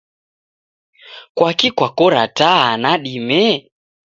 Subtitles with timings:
[1.35, 3.43] Kwaki kwakora taa nadime?